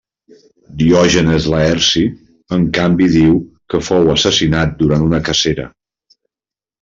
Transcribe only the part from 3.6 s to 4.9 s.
que fou assassinat